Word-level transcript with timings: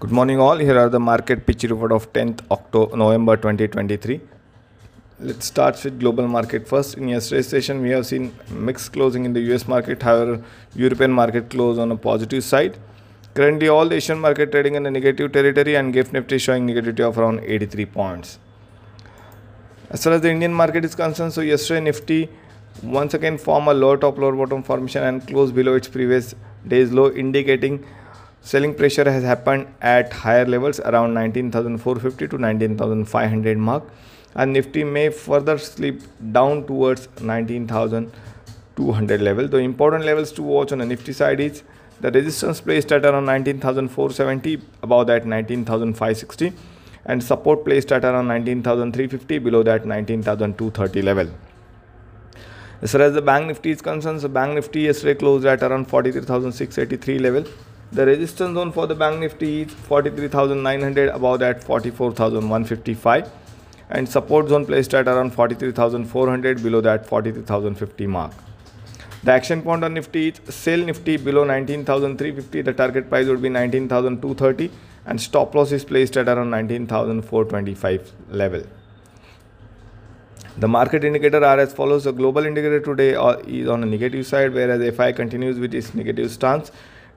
Good 0.00 0.12
morning, 0.12 0.40
all. 0.40 0.56
Here 0.56 0.78
are 0.78 0.88
the 0.88 0.98
market 0.98 1.44
pitch 1.46 1.64
report 1.64 1.92
of 1.92 2.10
10th 2.14 2.40
October, 2.50 2.96
November 2.96 3.36
2023. 3.36 4.18
Let's 5.18 5.44
start 5.44 5.84
with 5.84 6.00
global 6.00 6.26
market 6.26 6.66
first. 6.66 6.96
In 6.96 7.08
yesterday's 7.08 7.48
session, 7.48 7.82
we 7.82 7.90
have 7.90 8.06
seen 8.06 8.34
mixed 8.48 8.94
closing 8.94 9.26
in 9.26 9.34
the 9.34 9.42
US 9.52 9.68
market. 9.68 10.02
However, 10.02 10.42
European 10.74 11.12
market 11.12 11.50
closed 11.50 11.78
on 11.78 11.92
a 11.92 11.98
positive 11.98 12.42
side. 12.42 12.78
Currently, 13.34 13.68
all 13.68 13.90
the 13.90 13.96
Asian 13.96 14.18
market 14.18 14.50
trading 14.52 14.74
in 14.74 14.84
the 14.84 14.90
negative 14.90 15.32
territory 15.32 15.74
and 15.74 15.92
GIFT 15.92 16.14
Nifty 16.14 16.38
showing 16.38 16.66
negativity 16.66 17.06
of 17.06 17.18
around 17.18 17.40
83 17.44 17.84
points. 17.84 18.38
As 19.90 20.02
far 20.02 20.14
as 20.14 20.22
the 20.22 20.30
Indian 20.30 20.54
market 20.54 20.82
is 20.82 20.94
concerned, 20.94 21.34
so 21.34 21.42
yesterday 21.42 21.82
Nifty 21.82 22.30
once 22.82 23.12
again 23.12 23.36
formed 23.36 23.68
a 23.68 23.74
lower 23.74 23.98
top 23.98 24.16
lower 24.16 24.34
bottom 24.34 24.62
formation 24.62 25.02
and 25.02 25.26
closed 25.28 25.54
below 25.54 25.74
its 25.74 25.88
previous 25.88 26.34
day's 26.66 26.90
low, 26.90 27.10
indicating 27.12 27.84
selling 28.42 28.74
pressure 28.74 29.10
has 29.10 29.22
happened 29.22 29.66
at 29.80 30.12
higher 30.12 30.46
levels 30.46 30.80
around 30.80 31.14
19,450 31.14 32.28
to 32.28 32.38
19,500 32.38 33.58
mark 33.58 33.84
and 34.34 34.52
Nifty 34.52 34.84
may 34.84 35.10
further 35.10 35.58
slip 35.58 36.00
down 36.32 36.66
towards 36.66 37.08
19,200 37.20 39.20
level. 39.20 39.48
The 39.48 39.58
important 39.58 40.04
levels 40.04 40.32
to 40.32 40.42
watch 40.42 40.72
on 40.72 40.78
the 40.78 40.86
Nifty 40.86 41.12
side 41.12 41.40
is 41.40 41.62
the 42.00 42.10
resistance 42.10 42.60
placed 42.60 42.90
at 42.92 43.04
around 43.04 43.26
19,470, 43.26 44.62
above 44.82 45.06
that 45.08 45.26
19,560 45.26 46.52
and 47.04 47.22
support 47.22 47.64
placed 47.64 47.92
at 47.92 48.04
around 48.04 48.28
19,350, 48.28 49.38
below 49.38 49.62
that 49.62 49.84
19,230 49.84 51.02
level. 51.02 51.28
As 52.82 52.92
far 52.92 53.02
as 53.02 53.12
the 53.12 53.20
Bank 53.20 53.48
Nifty 53.48 53.72
is 53.72 53.82
concerned, 53.82 54.20
the 54.20 54.28
Bank 54.28 54.54
Nifty 54.54 54.82
yesterday 54.82 55.18
closed 55.18 55.44
at 55.44 55.62
around 55.62 55.88
43,683 55.88 57.18
level. 57.18 57.44
The 57.92 58.06
resistance 58.06 58.54
zone 58.54 58.70
for 58.70 58.86
the 58.86 58.94
Bank 58.94 59.18
Nifty 59.18 59.62
is 59.62 59.72
43,900, 59.72 61.08
above 61.08 61.40
that 61.40 61.64
44,155 61.64 63.28
and 63.90 64.08
support 64.08 64.48
zone 64.48 64.64
placed 64.64 64.94
at 64.94 65.08
around 65.08 65.34
43,400 65.34 66.62
below 66.62 66.80
that 66.82 67.04
43,050 67.04 68.06
mark. 68.06 68.32
The 69.24 69.32
action 69.32 69.62
point 69.62 69.82
on 69.82 69.94
Nifty 69.94 70.28
is 70.28 70.54
sell 70.54 70.78
Nifty 70.78 71.16
below 71.16 71.42
19,350. 71.42 72.62
The 72.62 72.72
target 72.72 73.08
price 73.08 73.26
would 73.26 73.42
be 73.42 73.48
19,230 73.48 74.70
and 75.06 75.20
stop 75.20 75.52
loss 75.56 75.72
is 75.72 75.84
placed 75.84 76.16
at 76.16 76.28
around 76.28 76.50
19,425 76.50 78.12
level. 78.30 78.62
The 80.58 80.68
market 80.68 81.02
indicator 81.02 81.44
are 81.44 81.58
as 81.58 81.72
follows. 81.72 82.04
The 82.04 82.12
global 82.12 82.46
indicator 82.46 82.78
today 82.78 83.16
uh, 83.16 83.38
is 83.46 83.68
on 83.68 83.82
a 83.82 83.86
negative 83.86 84.26
side, 84.26 84.54
whereas 84.54 84.94
FI 84.94 85.10
continues 85.12 85.58
with 85.58 85.74
its 85.74 85.92
negative 85.92 86.30
stance. 86.30 86.70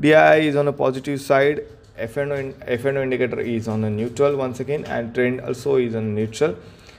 DI 0.00 0.36
is 0.36 0.54
on 0.54 0.68
a 0.68 0.72
positive 0.72 1.20
side 1.20 1.64
FNO, 1.98 2.52
FNO 2.78 3.02
indicator 3.02 3.40
is 3.40 3.66
on 3.66 3.82
a 3.82 3.90
neutral 3.90 4.36
once 4.36 4.60
again 4.60 4.84
and 4.84 5.12
trend 5.14 5.40
also 5.40 5.76
is 5.76 5.96
on 5.96 6.14
neutral 6.14 6.54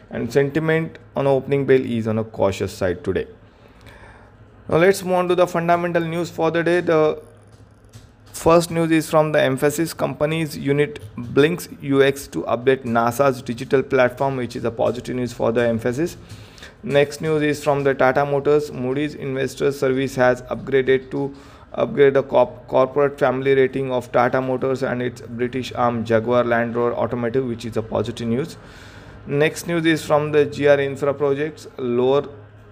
and 0.09 0.31
sentiment 0.31 0.97
on 1.16 1.25
opening 1.25 1.66
bell 1.66 1.80
is 1.80 2.08
on 2.08 2.17
a 2.17 2.23
cautious 2.23 2.73
side 2.73 3.03
today. 3.03 3.25
Now 4.67 4.78
let's 4.78 5.02
move 5.03 5.14
on 5.14 5.28
to 5.30 5.36
the 5.36 5.47
fundamental 5.47 6.03
news 6.03 6.30
for 6.30 6.52
the 6.52 6.61
day. 6.61 6.81
The 6.81 7.22
first 8.33 8.69
news 8.69 8.91
is 8.91 9.09
from 9.09 9.31
the 9.31 9.39
Mphasis 9.39 9.95
company's 9.95 10.58
unit 10.58 11.00
Blinks 11.16 11.67
UX 11.67 12.28
to 12.28 12.44
update 12.44 12.84
NASA's 12.84 13.41
digital 13.41 13.81
platform 13.81 14.36
which 14.36 14.58
is 14.58 14.66
a 14.66 14.72
positive 14.72 15.16
news 15.16 15.31
for 15.31 15.53
the 15.53 15.61
Mphasis. 15.61 16.17
Next 16.84 17.22
news 17.22 17.41
is 17.44 17.63
from 17.63 17.84
the 17.84 17.94
Tata 17.94 18.25
Motors. 18.25 18.72
Moody's 18.72 19.16
Investors 19.16 19.80
Service 19.80 20.16
has 20.16 20.41
upgraded 20.44 21.11
to 21.11 21.34
upgrade 21.73 22.14
the 22.14 22.23
corp- 22.23 22.67
corporate 22.67 23.20
family 23.20 23.53
rating 23.53 23.92
of 23.92 24.12
Tata 24.12 24.42
Motors 24.42 24.84
and 24.84 25.02
its 25.02 25.22
British 25.22 25.72
arm 25.73 26.03
Jaguar 26.03 26.44
Land 26.44 26.75
Rover 26.75 26.94
Automotive, 26.95 27.45
which 27.45 27.66
is 27.66 27.78
a 27.78 27.81
positive 27.81 28.28
news. 28.28 28.58
Next 29.28 29.67
news 29.67 29.86
is 29.86 30.03
from 30.03 30.31
the 30.31 30.45
GR 30.45 30.81
Infra 30.81 31.14
Projects. 31.14 31.67
Lower 31.78 32.28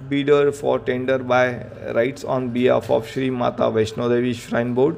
bidder 0.10 0.52
for 0.52 0.80
tender 0.80 1.18
by 1.20 1.66
RITES 1.94 2.24
on 2.24 2.50
behalf 2.50 2.90
of 2.90 3.08
Sri 3.08 3.30
Mata 3.30 3.64
Vaishno 3.64 4.10
Devi 4.10 4.34
Shrine 4.34 4.74
Board, 4.74 4.96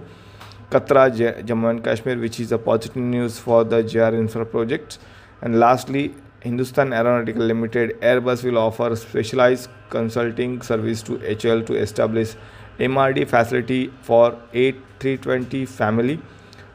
Katra, 0.69 1.09
Jammu 1.45 1.69
and 1.69 1.83
Kashmir, 1.83 2.17
which 2.17 2.39
is 2.39 2.51
a 2.51 2.57
positive 2.57 2.97
news 2.97 3.39
for 3.39 3.63
the 3.63 3.81
GR 3.81 4.15
Infra 4.15 4.45
Projects. 4.45 4.99
And 5.41 5.59
lastly, 5.59 6.15
Hindustan 6.41 6.93
Aeronautical 6.93 7.43
Limited 7.43 7.99
Airbus 8.01 8.43
will 8.43 8.57
offer 8.57 8.95
specialized 8.95 9.69
consulting 9.89 10.61
service 10.61 11.01
to 11.03 11.17
HL 11.17 11.65
to 11.65 11.75
establish 11.75 12.35
MRO 12.79 13.27
facility 13.27 13.91
for 14.01 14.37
A320 14.53 15.67
family 15.67 16.19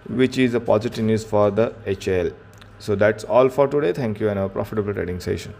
which 0.08 0.36
is 0.38 0.54
a 0.54 0.60
positive 0.60 1.04
news 1.04 1.24
for 1.24 1.50
the 1.50 1.72
HAL. 1.86 2.30
So 2.78 2.94
that's 2.94 3.24
all 3.24 3.48
for 3.48 3.66
today. 3.66 3.92
Thank 3.92 4.20
you 4.20 4.28
and 4.28 4.38
a 4.38 4.48
profitable 4.48 4.92
trading 4.92 5.20
session. 5.20 5.54